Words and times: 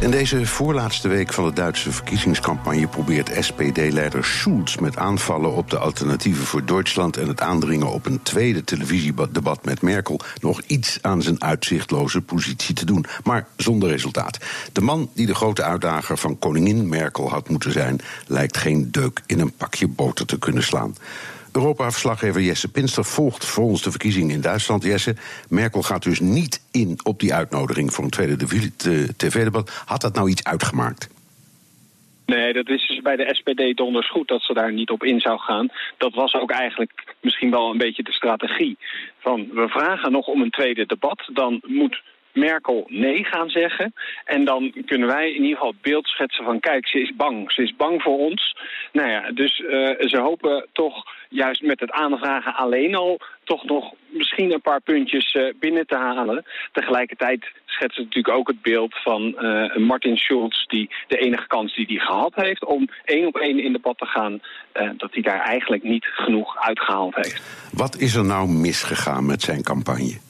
In 0.00 0.10
deze 0.10 0.46
voorlaatste 0.46 1.08
week 1.08 1.32
van 1.32 1.44
de 1.44 1.52
Duitse 1.52 1.92
verkiezingscampagne 1.92 2.86
probeert 2.86 3.44
SPD-leider 3.44 4.24
Schulz 4.24 4.76
met 4.76 4.96
aanvallen 4.96 5.52
op 5.52 5.70
de 5.70 5.78
alternatieven 5.78 6.44
voor 6.44 6.64
Duitsland 6.64 7.16
en 7.16 7.28
het 7.28 7.40
aandringen 7.40 7.92
op 7.92 8.06
een 8.06 8.22
tweede 8.22 8.64
televisiedebat 8.64 9.64
met 9.64 9.82
Merkel 9.82 10.20
nog 10.40 10.60
iets 10.66 10.98
aan 11.02 11.22
zijn 11.22 11.42
uitzichtloze 11.42 12.20
positie 12.20 12.74
te 12.74 12.84
doen, 12.84 13.04
maar 13.24 13.46
zonder 13.56 13.88
resultaat. 13.88 14.38
De 14.72 14.80
man 14.80 15.10
die 15.14 15.26
de 15.26 15.34
grote 15.34 15.62
uitdager 15.62 16.16
van 16.16 16.38
koningin 16.38 16.88
Merkel 16.88 17.30
had 17.30 17.48
moeten 17.48 17.72
zijn, 17.72 18.00
lijkt 18.26 18.56
geen 18.56 18.88
deuk 18.90 19.20
in 19.26 19.40
een 19.40 19.52
pakje 19.52 19.88
boter 19.88 20.26
te 20.26 20.38
kunnen 20.38 20.62
slaan. 20.62 20.94
Europa-verslaggever 21.60 22.40
Jesse 22.40 22.70
Pinster 22.70 23.04
volgt 23.04 23.44
voor 23.44 23.64
ons 23.64 23.82
de 23.82 23.90
verkiezingen 23.90 24.34
in 24.34 24.40
Duitsland. 24.40 24.82
Jesse, 24.82 25.14
Merkel 25.48 25.82
gaat 25.82 26.02
dus 26.02 26.20
niet 26.20 26.60
in 26.72 26.98
op 27.02 27.20
die 27.20 27.34
uitnodiging 27.34 27.92
voor 27.92 28.04
een 28.04 28.10
tweede 28.10 28.36
tv-debat. 29.16 29.82
Had 29.86 30.00
dat 30.00 30.14
nou 30.14 30.30
iets 30.30 30.44
uitgemaakt? 30.44 31.08
Nee, 32.26 32.52
dat 32.52 32.68
is 32.68 32.86
dus 32.88 33.00
bij 33.00 33.16
de 33.16 33.34
SPD 33.34 33.76
donders 33.76 34.10
goed 34.10 34.28
dat 34.28 34.42
ze 34.42 34.54
daar 34.54 34.72
niet 34.72 34.90
op 34.90 35.04
in 35.04 35.20
zou 35.20 35.38
gaan. 35.38 35.68
Dat 35.98 36.14
was 36.14 36.34
ook 36.34 36.50
eigenlijk 36.50 37.14
misschien 37.20 37.50
wel 37.50 37.70
een 37.70 37.78
beetje 37.78 38.02
de 38.02 38.12
strategie. 38.12 38.76
Van 39.18 39.48
we 39.52 39.68
vragen 39.68 40.12
nog 40.12 40.26
om 40.26 40.42
een 40.42 40.50
tweede 40.50 40.86
debat, 40.86 41.30
dan 41.32 41.60
moet 41.66 42.02
Merkel 42.32 42.84
nee 42.88 43.24
gaan 43.24 43.48
zeggen. 43.48 43.94
En 44.24 44.44
dan 44.44 44.74
kunnen 44.86 45.08
wij 45.08 45.28
in 45.28 45.42
ieder 45.42 45.56
geval 45.56 45.70
het 45.70 45.82
beeld 45.82 46.06
schetsen 46.06 46.44
van... 46.44 46.60
kijk, 46.60 46.88
ze 46.88 47.00
is 47.00 47.16
bang. 47.16 47.52
Ze 47.52 47.62
is 47.62 47.76
bang 47.76 48.02
voor 48.02 48.18
ons. 48.18 48.56
Nou 48.92 49.10
ja, 49.10 49.30
dus 49.30 49.58
uh, 49.58 49.68
ze 49.98 50.18
hopen 50.18 50.66
toch 50.72 51.04
juist 51.28 51.62
met 51.62 51.80
het 51.80 51.90
aanvragen 51.90 52.54
alleen 52.54 52.94
al... 52.94 53.20
toch 53.44 53.64
nog 53.64 53.94
misschien 54.08 54.52
een 54.52 54.60
paar 54.60 54.80
puntjes 54.80 55.34
uh, 55.34 55.52
binnen 55.58 55.86
te 55.86 55.96
halen. 55.96 56.44
Tegelijkertijd 56.72 57.44
schetst 57.66 57.96
het 57.96 58.06
natuurlijk 58.06 58.36
ook 58.36 58.48
het 58.48 58.62
beeld 58.62 58.94
van 59.02 59.34
uh, 59.38 59.76
Martin 59.76 60.16
Schulz... 60.16 60.64
die 60.66 60.90
de 61.08 61.18
enige 61.18 61.46
kans 61.46 61.74
die 61.74 61.86
hij 61.86 62.06
gehad 62.06 62.34
heeft 62.34 62.64
om 62.64 62.88
één 63.04 63.26
op 63.26 63.36
één 63.36 63.58
in 63.58 63.72
debat 63.72 63.98
te 63.98 64.06
gaan... 64.06 64.40
dat 64.96 65.12
hij 65.12 65.22
daar 65.22 65.40
eigenlijk 65.40 65.82
niet 65.82 66.04
genoeg 66.04 66.56
uitgehaald 66.58 67.14
heeft. 67.14 67.70
Wat 67.72 67.96
is 67.96 68.14
er 68.14 68.24
nou 68.24 68.48
misgegaan 68.48 69.26
met 69.26 69.42
zijn 69.42 69.62
campagne? 69.62 70.29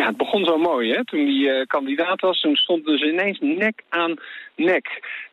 Ja, 0.00 0.06
het 0.06 0.16
begon 0.16 0.44
zo 0.44 0.58
mooi, 0.58 0.92
hè. 0.92 1.04
Toen 1.04 1.24
die 1.24 1.48
uh, 1.48 1.66
kandidaat 1.66 2.20
was, 2.20 2.40
toen 2.40 2.56
stonden 2.56 2.98
ze 2.98 3.12
ineens 3.12 3.38
nek 3.40 3.82
aan 3.88 4.14
nek. 4.56 4.86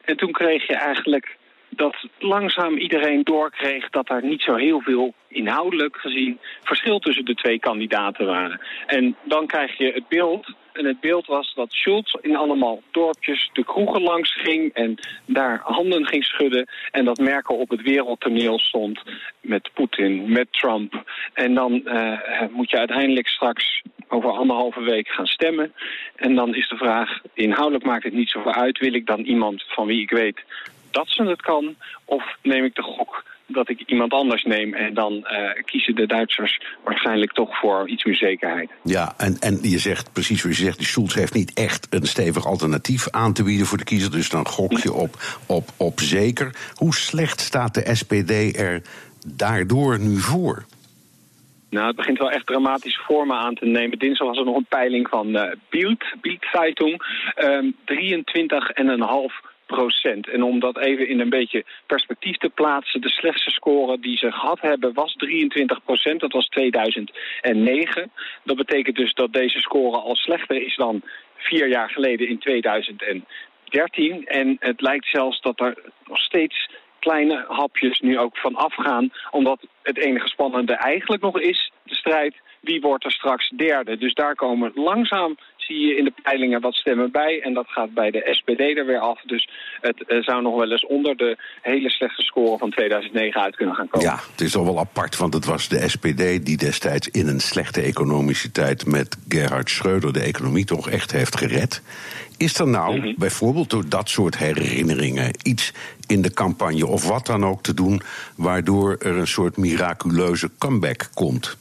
En 0.06 0.18
toen 0.18 0.32
kreeg 0.32 0.68
je 0.68 0.76
eigenlijk 0.76 1.38
dat 1.70 1.96
langzaam 2.20 2.78
iedereen 2.78 3.24
doorkreeg 3.24 3.90
dat 3.90 4.10
er 4.10 4.24
niet 4.24 4.42
zo 4.42 4.56
heel 4.56 4.82
veel 4.82 5.14
inhoudelijk 5.28 5.98
gezien 5.98 6.40
verschil 6.64 7.00
tussen 7.00 7.26
de 7.26 7.34
twee 7.34 7.60
kandidaten 7.60 8.26
waren. 8.26 8.62
En 8.86 9.16
dan 9.24 9.48
krijg 9.48 9.78
je 9.78 9.92
het 9.92 10.08
beeld 10.08 10.54
en 10.74 10.86
het 10.86 11.00
beeld 11.00 11.26
was 11.26 11.54
dat 11.56 11.72
Schulz 11.72 12.14
in 12.22 12.36
allemaal 12.36 12.82
dorpjes 12.92 13.50
de 13.54 13.64
kroegen 13.64 14.02
langs 14.02 14.34
ging 14.42 14.74
en 14.74 14.96
daar 15.26 15.60
handen 15.64 16.06
ging 16.06 16.24
schudden. 16.24 16.68
En 16.92 17.06
dat 17.06 17.18
Merkel 17.18 17.56
op 17.56 17.70
het 17.70 17.82
wereldtoneel 17.82 18.60
stond 18.60 19.02
met 19.42 19.70
Poetin, 19.74 20.32
met 20.32 20.48
Trump. 20.52 21.04
En 21.34 21.54
dan 21.54 21.82
uh, 21.86 22.20
moet 22.52 22.70
je 22.70 22.78
uiteindelijk 22.78 23.28
straks 23.28 23.82
over 24.08 24.30
anderhalve 24.30 24.82
week 24.82 25.08
gaan 25.08 25.26
stemmen. 25.26 25.74
En 26.16 26.36
dan 26.36 26.56
is 26.56 26.70
de 26.70 26.78
vraag, 26.78 27.20
inhoudelijk 27.34 27.86
maakt 27.86 28.04
het 28.04 28.14
niet 28.14 28.30
zoveel 28.30 28.54
uit. 28.54 28.80
Wil 28.80 28.94
ik 28.94 29.06
dan 29.06 29.20
iemand 29.20 29.64
van 29.68 29.88
wie 29.88 30.02
ik 30.02 30.10
weet 30.10 30.44
dat 30.92 31.10
ze 31.10 31.24
het 31.24 31.42
kan? 31.42 31.76
Of 32.06 32.24
neem 32.42 32.64
ik 32.64 32.76
de 32.76 32.82
gok 32.82 33.24
dat 33.48 33.70
ik 33.70 33.84
iemand 33.86 34.12
anders 34.12 34.44
neem. 34.44 34.74
En 34.74 34.94
dan 34.94 35.14
uh, 35.14 35.64
kiezen 35.66 35.96
de 35.96 36.08
Duitsers 36.08 36.62
waarschijnlijk 36.84 37.34
toch 37.34 37.60
voor 37.60 37.90
iets 37.90 38.04
meer 38.04 38.16
zekerheid. 38.16 38.70
Ja, 38.84 39.14
en, 39.18 39.38
en 39.40 39.60
je 39.62 39.80
zegt 39.80 40.14
precies 40.14 40.42
zoals 40.42 40.58
je 40.58 40.64
zegt, 40.64 40.78
die 40.78 40.88
Schulz 40.88 41.16
heeft 41.16 41.34
niet 41.34 41.54
echt 41.54 41.88
een 41.90 42.08
stevig 42.08 42.46
alternatief 42.46 43.10
aan 43.10 43.34
te 43.34 43.44
bieden 43.44 43.66
voor 43.66 43.78
de 43.78 43.84
kiezer. 43.84 44.12
Dus 44.12 44.30
dan 44.30 44.48
gok 44.48 44.78
je 44.78 44.94
op, 44.94 45.16
op, 45.46 45.70
op 45.78 46.00
zeker. 46.00 46.56
Hoe 46.76 46.96
slecht 46.96 47.40
staat 47.40 47.74
de 47.74 47.96
SPD 47.96 48.58
er 48.58 48.82
daardoor 49.26 50.00
nu 50.00 50.18
voor? 50.18 50.66
Nou, 51.70 51.88
het 51.88 51.96
begint 51.96 52.18
wel 52.18 52.32
echt 52.32 52.46
dramatische 52.46 53.02
vormen 53.04 53.38
aan 53.38 53.56
te 53.56 53.66
nemen. 53.66 54.00
Dinsdag 54.00 54.28
was 54.28 54.38
er 54.38 54.46
nog 54.46 54.56
een 54.56 54.66
peiling 54.70 55.10
van 55.10 55.36
uh, 55.36 55.52
Bild, 55.70 56.04
Zeitung. 56.52 57.02
Um, 57.44 57.76
23,5 57.86 59.56
procent. 59.66 60.30
En 60.30 60.44
om 60.44 60.60
dat 60.60 60.78
even 60.78 61.08
in 61.08 61.20
een 61.20 61.30
beetje 61.30 61.66
perspectief 61.86 62.38
te 62.38 62.50
plaatsen... 62.50 63.02
de 63.02 63.10
slechtste 63.10 63.52
score 63.52 64.00
die 64.00 64.18
ze 64.18 64.32
gehad 64.32 64.62
hebben 64.62 64.94
was 64.94 65.14
23 65.14 65.84
procent. 65.84 66.20
Dat 66.20 66.32
was 66.32 66.48
2009. 66.48 68.12
Dat 68.44 68.58
betekent 68.58 68.96
dus 68.96 69.14
dat 69.14 69.34
deze 69.34 69.60
score 69.60 69.98
al 69.98 70.16
slechter 70.16 70.62
is 70.62 70.76
dan 70.76 71.02
vier 71.36 71.68
jaar 71.68 71.90
geleden 71.90 72.28
in 72.28 72.40
2013. 72.40 74.26
En 74.26 74.58
het 74.60 74.82
lijkt 74.82 75.08
zelfs 75.08 75.42
dat 75.42 75.60
er 75.60 75.78
nog 76.06 76.20
steeds 76.20 76.70
kleine 77.00 77.46
hapjes 77.48 78.00
nu 78.00 78.20
ook 78.20 78.38
van 78.38 78.56
afgaan. 78.56 79.12
Omdat 79.32 79.60
het 79.82 79.98
enige 79.98 80.28
spannende 80.28 80.74
eigenlijk 80.74 81.22
nog 81.22 81.40
is, 81.40 81.72
de 81.84 81.96
strijd, 81.96 82.36
wie 82.62 82.82
wordt 82.82 83.06
er 83.06 83.12
straks 83.12 83.50
derde. 83.50 83.98
Dus 83.98 84.14
daar 84.14 84.36
komen 84.36 84.72
langzaam 84.76 85.38
zie 85.68 85.88
je 85.88 85.98
in 85.98 86.04
de 86.04 86.14
peilingen 86.24 86.62
wat 86.62 86.76
stemmen 86.76 87.12
bij. 87.12 87.42
En 87.42 87.54
dat 87.54 87.68
gaat 87.68 87.94
bij 87.94 88.12
de 88.12 88.28
SPD 88.32 88.60
er 88.60 88.86
weer 88.86 89.00
af. 89.00 89.22
Dus 89.22 89.50
het 89.82 90.04
uh, 90.08 90.24
zou 90.24 90.42
nog 90.42 90.56
wel 90.56 90.72
eens 90.72 90.86
onder 90.86 91.18
de 91.18 91.38
hele 91.62 91.90
slechte 91.90 92.22
score 92.22 92.58
van 92.58 92.70
2009 92.70 93.42
uit 93.42 93.56
kunnen 93.56 93.76
gaan 93.76 93.88
komen. 93.88 94.08
Ja, 94.08 94.20
het 94.32 94.42
is 94.42 94.56
al 94.56 94.66
wel 94.66 94.80
apart, 94.80 95.18
want 95.18 95.34
het 95.34 95.46
was 95.46 95.68
de 95.68 95.90
SPD 95.90 96.46
die 96.46 96.58
destijds 96.58 97.10
in 97.10 97.28
een 97.28 97.40
slechte 97.40 97.82
economische 97.82 98.52
tijd 98.52 98.86
met 98.86 99.18
Gerhard 99.28 99.70
Schreuder 99.70 100.14
de 100.14 100.22
economie 100.22 100.66
toch 100.66 100.90
echt 100.90 101.12
heeft 101.12 101.38
gered. 101.38 101.82
Is 102.38 102.60
er 102.60 102.68
nou 102.68 102.96
mm 102.96 103.02
-hmm. 103.02 103.16
bijvoorbeeld 103.18 103.70
door 103.70 103.90
dat 103.90 104.10
soort 104.10 104.38
herinneringen 104.38 105.32
iets 105.44 105.74
in 106.08 106.22
de 106.22 106.34
campagne 106.34 106.88
of 106.88 107.08
wat 107.08 107.26
dan 107.26 107.46
ook 107.46 107.64
te 107.64 107.74
doen, 107.74 108.02
waardoor 108.36 108.96
er 109.00 109.18
een 109.18 109.28
soort 109.28 109.58
miraculeuze 109.58 110.50
comeback 110.58 111.10
komt? 111.14 111.58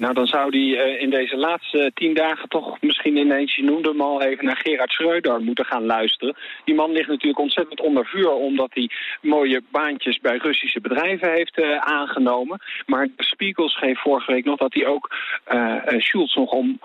Nou, 0.00 0.14
dan 0.14 0.26
zou 0.26 0.50
die 0.50 0.76
uh, 0.76 1.00
in 1.00 1.10
deze 1.10 1.36
laatste 1.36 1.90
tien 1.94 2.14
dagen 2.14 2.48
toch 2.48 2.80
misschien 2.80 3.16
ineens, 3.16 3.56
je 3.56 3.62
noemde 3.64 3.88
hem 3.88 4.00
al 4.00 4.22
even, 4.22 4.44
naar 4.44 4.56
Gerard 4.56 4.90
Schreuder 4.92 5.40
moeten 5.40 5.64
gaan 5.64 5.86
luisteren. 5.86 6.36
Die 6.64 6.74
man 6.74 6.92
ligt 6.92 7.08
natuurlijk 7.08 7.38
ontzettend 7.38 7.80
onder 7.80 8.06
vuur 8.06 8.30
omdat 8.30 8.70
hij 8.74 8.90
mooie 9.20 9.62
baantjes 9.70 10.18
bij 10.18 10.36
Russische 10.36 10.80
bedrijven 10.80 11.32
heeft 11.32 11.58
uh, 11.58 11.76
aangenomen. 11.76 12.60
Maar 12.86 13.08
de 13.16 13.24
Spiegel 13.24 13.68
schreef 13.68 14.00
vorige 14.00 14.32
week 14.32 14.44
nog 14.44 14.58
dat 14.58 14.74
hij 14.74 14.86
ook 14.86 15.16
uh, 15.52 15.76
Schulz 15.98 16.34
nog, 16.34 16.50
om, 16.50 16.80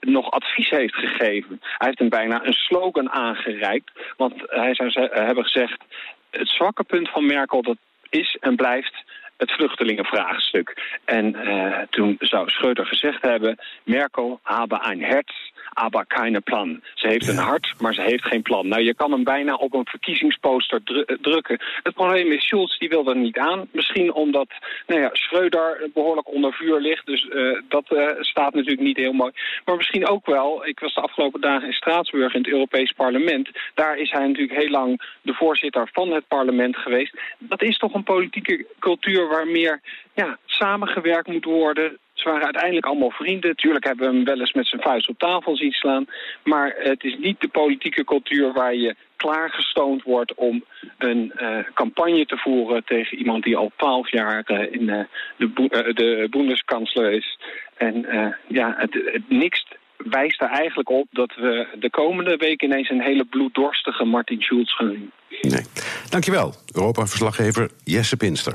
nog 0.00 0.30
advies 0.30 0.70
heeft 0.70 0.94
gegeven. 0.94 1.58
Hij 1.60 1.86
heeft 1.86 1.98
hem 1.98 2.08
bijna 2.08 2.44
een 2.44 2.52
slogan 2.52 3.10
aangereikt, 3.10 3.90
want 4.16 4.34
hij 4.46 4.74
zou 4.74 4.90
hebben 5.10 5.44
gezegd, 5.44 5.84
het 6.30 6.48
zwakke 6.48 6.84
punt 6.84 7.08
van 7.08 7.26
Merkel 7.26 7.62
dat 7.62 7.76
is 8.12 8.36
en 8.40 8.56
blijft 8.56 9.04
het 9.42 9.52
vluchtelingenvraagstuk. 9.52 10.98
En 11.04 11.36
uh, 11.36 11.78
toen 11.90 12.16
zou 12.18 12.48
Schreuder 12.50 12.86
gezegd 12.86 13.22
hebben... 13.22 13.58
Merkel 13.84 14.40
habe 14.42 14.80
ein 14.80 15.02
Herz, 15.02 15.51
aber 15.72 16.06
keine 16.06 16.40
Plan. 16.40 16.80
Ze 16.94 17.08
heeft 17.08 17.28
een 17.28 17.36
hart, 17.36 17.74
maar 17.78 17.94
ze 17.94 18.02
heeft 18.02 18.24
geen 18.24 18.42
plan. 18.42 18.68
Nou, 18.68 18.82
je 18.82 18.94
kan 18.94 19.12
hem 19.12 19.24
bijna 19.24 19.54
op 19.54 19.74
een 19.74 19.86
verkiezingsposter 19.86 20.82
dru 20.82 21.04
drukken. 21.20 21.60
Het 21.82 21.94
probleem 21.94 22.32
is, 22.32 22.44
Schulz 22.44 22.78
die 22.78 22.88
wil 22.88 23.08
er 23.08 23.16
niet 23.16 23.38
aan. 23.38 23.68
Misschien 23.72 24.12
omdat 24.12 24.48
nou 24.86 25.00
ja, 25.00 25.10
Schreuder 25.12 25.88
behoorlijk 25.94 26.28
onder 26.28 26.52
vuur 26.52 26.80
ligt. 26.80 27.06
Dus 27.06 27.24
uh, 27.24 27.60
dat 27.68 27.84
uh, 27.88 28.08
staat 28.20 28.54
natuurlijk 28.54 28.82
niet 28.82 28.96
heel 28.96 29.12
mooi. 29.12 29.32
Maar 29.64 29.76
misschien 29.76 30.06
ook 30.06 30.26
wel, 30.26 30.66
ik 30.66 30.80
was 30.80 30.94
de 30.94 31.00
afgelopen 31.00 31.40
dagen 31.40 31.66
in 31.66 31.72
Straatsburg 31.72 32.34
in 32.34 32.42
het 32.42 32.52
Europees 32.52 32.92
Parlement. 32.92 33.50
Daar 33.74 33.96
is 33.96 34.10
hij 34.10 34.26
natuurlijk 34.26 34.58
heel 34.58 34.70
lang 34.70 35.16
de 35.22 35.34
voorzitter 35.34 35.88
van 35.92 36.10
het 36.10 36.28
parlement 36.28 36.76
geweest. 36.76 37.16
Dat 37.38 37.62
is 37.62 37.78
toch 37.78 37.94
een 37.94 38.02
politieke 38.02 38.66
cultuur 38.78 39.28
waar 39.28 39.46
meer 39.46 39.80
ja, 40.14 40.38
samengewerkt 40.46 41.28
moet 41.28 41.44
worden. 41.44 41.98
Ze 42.22 42.28
waren 42.28 42.44
uiteindelijk 42.44 42.86
allemaal 42.86 43.10
vrienden. 43.10 43.56
Tuurlijk 43.56 43.84
hebben 43.84 44.08
we 44.08 44.14
hem 44.14 44.24
wel 44.24 44.40
eens 44.40 44.52
met 44.52 44.66
zijn 44.66 44.82
vuist 44.82 45.08
op 45.08 45.18
tafel 45.18 45.56
zien 45.56 45.72
slaan. 45.72 46.06
Maar 46.44 46.74
het 46.78 47.04
is 47.04 47.16
niet 47.18 47.40
de 47.40 47.48
politieke 47.48 48.04
cultuur 48.04 48.52
waar 48.52 48.74
je 48.74 48.96
klaargestoond 49.16 50.02
wordt 50.02 50.34
om 50.34 50.64
een 50.98 51.32
uh, 51.36 51.58
campagne 51.74 52.26
te 52.26 52.36
voeren 52.36 52.84
tegen 52.84 53.18
iemand 53.18 53.44
die 53.44 53.56
al 53.56 53.72
twaalf 53.76 54.10
jaar 54.10 54.44
uh, 54.46 54.72
in 54.72 54.82
uh, 54.82 55.04
de, 55.36 55.92
de 55.94 56.26
Bundeskanzler 56.30 57.12
is. 57.12 57.38
En 57.76 58.06
ja, 58.46 58.74
het, 58.76 58.94
het 59.12 59.28
niks 59.28 59.64
wijst 59.96 60.40
er 60.40 60.48
eigenlijk 60.48 60.90
op 60.90 61.06
dat 61.10 61.34
we 61.34 61.66
de 61.78 61.90
komende 61.90 62.36
week 62.36 62.62
ineens 62.62 62.90
een 62.90 63.02
hele 63.02 63.24
bloeddorstige 63.24 64.04
Martin 64.04 64.40
Schulz 64.40 64.72
gaan 64.72 64.88
zien. 64.88 65.12
Nee. 65.40 65.64
Dankjewel, 66.10 66.54
Europa-verslaggever 66.74 67.70
Jesse 67.84 68.16
Pinster. 68.16 68.54